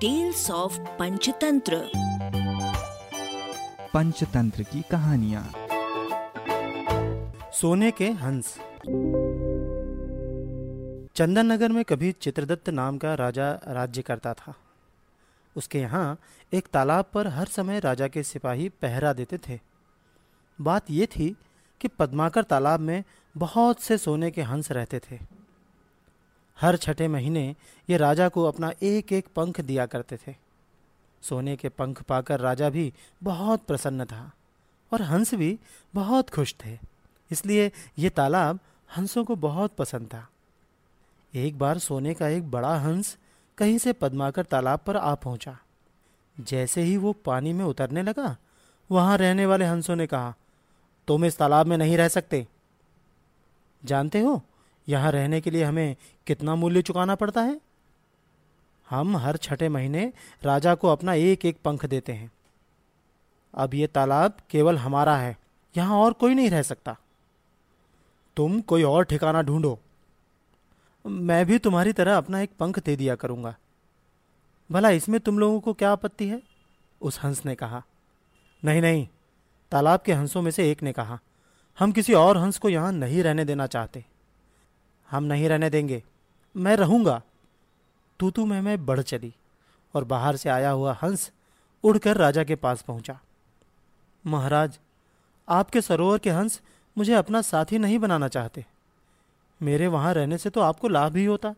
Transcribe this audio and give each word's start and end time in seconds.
Tales 0.00 0.50
of 0.50 0.78
Panchatantra 0.80 1.90
Panchatantra 3.94 4.62
की 4.62 4.82
कहानियाँ। 4.90 5.52
सोने 7.52 7.90
के 7.90 8.10
हंस। 8.10 8.54
चंदन 11.16 11.52
नगर 11.52 11.68
में 11.68 11.84
कभी 11.84 12.12
चित्रदत्त 12.12 12.68
नाम 12.68 12.98
का 12.98 13.14
राजा 13.14 13.60
राज्य 13.68 14.02
करता 14.02 14.34
था। 14.34 14.54
उसके 15.56 15.80
यहाँ 15.80 16.18
एक 16.52 16.66
तालाब 16.66 17.04
पर 17.14 17.26
हर 17.26 17.46
समय 17.46 17.80
राजा 17.80 18.08
के 18.08 18.22
सिपाही 18.22 18.68
पहरा 18.68 19.12
देते 19.12 19.38
थे। 19.38 19.60
बात 20.60 20.90
यह 20.90 21.06
थी 21.06 21.36
कि 21.80 21.88
पद्माकर 21.88 22.42
तालाब 22.42 22.80
में 22.80 23.04
बहुत 23.36 23.80
से 23.80 23.98
सोने 23.98 24.30
के 24.30 24.42
हंस 24.42 24.72
रहते 24.72 24.98
थे। 24.98 25.37
हर 26.60 26.76
छठे 26.76 27.08
महीने 27.08 27.54
ये 27.88 27.96
राजा 27.96 28.28
को 28.28 28.44
अपना 28.44 28.72
एक 28.82 29.12
एक 29.12 29.26
पंख 29.36 29.60
दिया 29.60 29.86
करते 29.86 30.16
थे। 30.16 30.34
सोने 31.22 31.56
के 31.56 31.68
पंख 31.68 32.02
पाकर 32.02 32.40
राजा 32.40 32.70
भी 32.70 32.92
बहुत 33.22 33.62
प्रसन्न 33.66 34.04
था 34.04 34.30
और 34.92 35.02
हंस 35.02 35.34
भी 35.34 35.58
बहुत 35.94 36.30
खुश 36.30 36.54
थे। 36.64 36.78
इसलिए 37.30 37.70
ये 37.98 38.10
तालाब 38.10 38.58
हंसों 38.96 39.24
को 39.24 39.36
बहुत 39.36 39.74
पसंद 39.76 40.06
था। 40.06 40.26
एक 41.34 41.58
बार 41.58 41.78
सोने 41.78 42.14
का 42.14 42.28
एक 42.28 42.50
बड़ा 42.50 42.76
हंस 42.78 43.16
कहीं 43.58 43.78
से 43.78 43.92
पदमाकर 43.92 44.44
तालाब 44.44 44.80
पर 44.86 44.96
आ 44.96 45.14
पहुँचा। 45.14 45.56
जैसे 46.36 46.82
ही 46.82 46.96
वो 46.96 47.12
पानी 47.12 47.52
में 47.52 47.64
उतरने 47.64 48.02
लगा, 48.02 48.36
वहाँ 48.90 49.16
रहने 49.18 49.46
वाले 49.46 49.64
हंसों 49.64 49.96
ने 49.96 50.06
कहा, 50.06 50.34
तुम 51.08 51.24
इस 51.24 51.38
तालाब 51.38 51.66
में 51.66 51.76
नहीं 51.78 51.96
रह 51.96 52.08
सकते। 52.08 52.46
जानते 53.82 54.20
हो 54.20 54.42
यहाँ 54.88 55.10
रहने 55.12 55.40
के 55.40 55.50
लिए 55.50 55.64
हमें 55.64 55.96
कितना 56.26 56.54
मूल्य 56.54 56.82
चुकाना 56.82 57.14
पड़ता 57.14 57.42
है? 57.42 57.60
हम 58.88 59.16
हर 59.16 59.36
छठे 59.36 59.68
महीने 59.68 60.12
राजा 60.42 60.74
को 60.74 60.88
अपना 60.88 61.14
एक 61.14 61.44
एक 61.44 61.56
पंख 61.64 61.84
देते 61.86 62.12
हैं। 62.12 62.30
अब 63.54 63.74
ये 63.74 63.86
तालाब 63.86 64.36
केवल 64.50 64.78
हमारा 64.78 65.16
है, 65.16 65.36
यहाँ 65.74 65.98
और 65.98 66.12
कोई 66.12 66.34
नहीं 66.34 66.50
रह 66.50 66.62
सकता। 66.62 66.96
तुम 68.36 68.60
कोई 68.60 68.82
और 68.82 69.04
ठिकाना 69.04 69.42
ढूंढो। 69.42 69.78
मैं 71.04 71.44
भी 71.46 71.58
तुम्हारी 71.58 71.92
तरह 71.92 72.16
अपना 72.16 72.40
एक 72.40 72.50
पंख 72.58 72.78
दे 72.78 72.96
दिया 72.96 73.14
करूँगा। 73.14 73.54
भला 74.70 74.90
इसमें 74.90 75.20
तुम 75.20 75.38
लोगों 75.38 75.60
को 75.60 75.72
क्या 75.72 75.90
आपत्ति 75.92 76.28
है? 76.28 76.42
उस 77.00 77.20
हंस 77.20 77.44
ने 77.46 77.54
कहा। 77.54 77.82
नहीं 78.62 78.80
नहीं, 78.82 79.06
तालाब 79.72 80.00
के 80.00 80.12
हंसों 80.12 80.42
में 80.42 80.50
से 80.50 80.70
एक 80.70 80.82
ने 80.82 80.92
कहा, 80.92 81.18
हम 81.78 81.92
किसी 81.92 82.14
और 82.14 82.38
हंस 82.38 82.58
को 82.58 82.68
यहाँ 82.68 82.92
नहीं 82.92 83.22
रहने 83.22 83.44
देना 83.44 83.66
चाहते। 83.66 84.04
हम 85.10 85.24
नहीं 85.24 85.48
रहने 85.48 85.70
देंगे। 85.70 86.02
मैं 86.54 86.76
रहूँगा। 86.76 87.20
तू 88.20 88.30
तू 88.30 88.46
मैं 88.46 88.60
मैं 88.60 88.84
बढ़ 88.86 89.00
चली 89.00 89.34
और 89.94 90.04
बाहर 90.04 90.36
से 90.36 90.48
आया 90.48 90.70
हुआ 90.70 90.96
हंस 91.02 91.30
उड़कर 91.84 92.16
राजा 92.16 92.44
के 92.44 92.54
पास 92.54 92.82
पहुँचा। 92.82 93.18
महाराज, 94.24 94.78
आपके 95.48 95.80
सरोवर 95.80 96.18
के 96.18 96.30
हंस 96.30 96.60
मुझे 96.96 97.14
अपना 97.14 97.42
साथी 97.42 97.78
नहीं 97.78 97.98
बनाना 97.98 98.28
चाहते। 98.28 98.64
मेरे 99.60 99.86
वहाँ 99.86 100.14
रहने 100.14 100.38
से 100.38 100.50
तो 100.50 100.60
आपको 100.60 100.88
लाभ 100.88 101.16
ही 101.16 101.24
होता। 101.24 101.54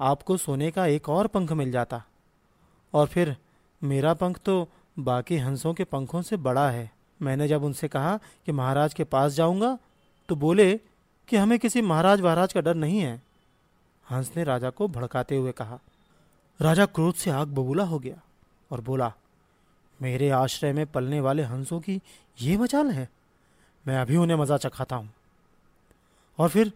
आपको 0.00 0.36
सोने 0.36 0.70
का 0.70 0.86
एक 0.86 1.08
और 1.08 1.26
पंख 1.26 1.52
मिल 1.52 1.70
जाता। 1.72 2.02
और 2.94 3.06
फिर 3.06 3.36
मेरा 3.82 4.14
पंख 4.14 4.38
तो 4.38 4.68
बाकी 4.98 5.36
हंसों 5.36 5.74
के 5.74 5.84
पंखों 5.84 6.22
से 6.22 6.36
बड़ा 6.36 6.68
है। 6.70 6.90
मैंने 7.22 7.48
जब 7.48 7.64
उनसे 7.64 7.88
कहा 7.88 8.18
कि 8.46 8.52
महाराज 8.52 8.94
के 8.94 9.04
पास 9.04 9.32
जाऊँगा 9.32 9.78
तो 10.28 10.36
बोले 10.36 10.80
कि 11.32 11.38
हमें 11.38 11.58
किसी 11.58 11.82
महाराज 11.82 12.20
महाराज 12.20 12.52
का 12.52 12.60
डर 12.60 12.74
नहीं 12.74 12.98
है। 13.00 13.22
हंस 14.10 14.32
ने 14.36 14.44
राजा 14.44 14.70
को 14.70 14.88
भड़काते 14.88 15.36
हुए 15.36 15.52
कहा। 15.52 15.78
राजा 16.60 16.86
क्रोध 16.86 17.14
से 17.14 17.30
आग 17.30 17.48
बबूला 17.48 17.84
हो 17.84 17.98
गया 17.98 18.16
और 18.70 18.80
बोला, 18.80 19.12
मेरे 20.02 20.30
आश्रय 20.30 20.72
में 20.72 20.86
पलने 20.86 21.20
वाले 21.20 21.42
हंसों 21.42 21.80
की 21.80 22.00
ये 22.40 22.56
मचाल 22.56 22.90
है। 22.90 23.08
मैं 23.86 23.98
अभी 23.98 24.16
उन्हें 24.16 24.36
मज़ा 24.36 24.56
चखाता 24.56 24.96
हूँ। 24.96 25.12
और 26.38 26.48
फिर 26.48 26.72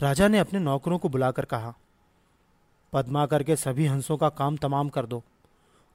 राजा 0.00 0.28
ने 0.28 0.38
अपने 0.38 0.60
नौकरों 0.60 0.98
को 0.98 1.08
बुलाकर 1.08 1.44
कहा 1.44 1.74
पद्मा 2.92 3.26
करके 3.26 3.56
सभी 3.56 3.86
हंसों 3.86 4.16
का 4.16 4.28
काम 4.28 4.56
तमाम 4.56 4.88
कर 4.88 5.06
दो। 5.06 5.22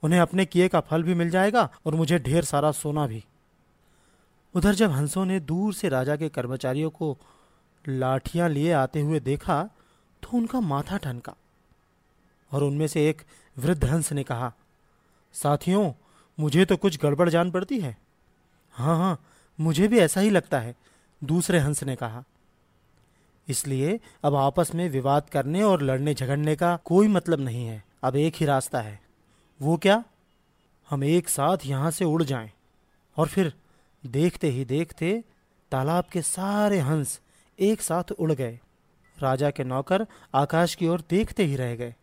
उन्हें 0.03 0.19
अपने 0.19 0.45
किए 0.45 0.67
का 0.67 0.79
फल 0.79 1.03
भी 1.03 1.13
मिल 1.13 1.29
जाएगा 1.29 1.69
और 1.85 1.95
मुझे 1.95 2.19
ढेर 2.19 2.43
सारा 2.43 2.71
सोना 2.71 3.07
भी। 3.07 3.23
उधर 4.55 4.75
जब 4.75 4.91
हंसों 4.91 5.25
ने 5.25 5.39
दूर 5.39 5.73
से 5.73 5.89
राजा 5.89 6.15
के 6.15 6.29
कर्मचारियों 6.29 6.89
को 6.89 7.17
लाठियाँ 7.89 8.49
लिए 8.49 8.71
आते 8.71 9.01
हुए 9.01 9.19
देखा 9.19 9.63
तो 10.23 10.37
उनका 10.37 10.59
माथा 10.59 10.97
ठनका 10.97 11.35
और 12.51 12.63
उनमें 12.63 12.87
से 12.87 13.09
एक 13.09 13.21
वृद्ध 13.57 13.83
हंस 13.85 14.11
ने 14.13 14.23
कहा, 14.23 14.53
साथियों, 15.33 15.91
मुझे 16.37 16.65
तो 16.65 16.77
कुछ 16.77 16.99
गड़बड़ 17.01 17.29
जान 17.29 17.51
पड़ती 17.51 17.79
है। 17.79 17.97
हाँ 18.71 18.97
हाँ 18.97 19.19
मुझे 19.59 19.87
भी 19.87 19.99
ऐसा 19.99 20.21
ही 20.21 20.29
लगता 20.29 20.59
है, 20.59 20.75
दूसरे 21.23 21.59
हंस 21.59 21.83
ने 21.83 21.95
कहा। 21.95 22.23
इसलिए 23.47 23.99
अब 24.23 24.35
आपस 24.35 24.73
में 24.75 24.89
विवाद 24.89 25.29
करने 25.29 25.63
और 25.63 25.81
लड़ने 25.81 26.13
झगड़ने 26.13 26.55
का 26.55 26.75
कोई 26.85 27.07
मतलब 27.07 27.39
नहीं 27.39 27.65
है। 27.65 27.83
अब 28.03 28.15
एक 28.15 28.35
ही 28.35 28.45
रास्ता 28.45 28.81
है। 28.81 28.99
वो 29.61 29.77
क्या? 29.77 30.03
हम 30.89 31.03
एक 31.03 31.29
साथ 31.29 31.57
यहाँ 31.65 31.91
से 31.91 32.05
उड़ 32.05 32.23
जाएँ 32.23 32.51
और 33.17 33.27
फिर 33.27 33.53
देखते 34.03 34.49
ही 34.49 34.65
देखते 34.65 35.23
तालाब 35.71 36.05
के 36.11 36.21
सारे 36.21 36.79
हंस 36.79 37.19
एक 37.59 37.81
साथ 37.81 38.11
उड़ 38.11 38.31
गए। 38.31 38.59
राजा 39.19 39.49
के 39.49 39.63
नौकर 39.63 40.05
आकाश 40.35 40.75
की 40.75 40.87
ओर 40.87 41.03
देखते 41.09 41.43
ही 41.43 41.55
रह 41.55 41.75
गए। 41.75 41.95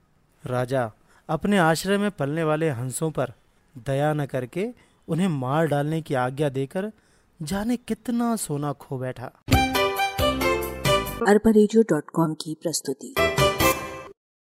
राजा 0.47 0.93
अपने 1.29 1.59
आश्रय 1.59 1.99
में 1.99 2.11
पलने 2.11 2.45
वाले 2.45 2.71
हंसों 2.71 3.11
पर 3.11 3.33
दया 3.79 4.13
न 4.13 4.27
करके 4.27 4.75
उन्हें 5.09 5.29
मार 5.29 5.67
डालने 5.67 6.03
की 6.03 6.15
आज्ञा 6.15 6.49
देकर 6.49 6.93
जाने 7.43 7.77
कितना 7.77 8.37
सोना 8.37 8.73
खो 8.73 8.99
बैठा। 8.99 9.33
अरबा 11.29 12.35
की 12.35 12.57
प्रस्तुति। 12.63 13.15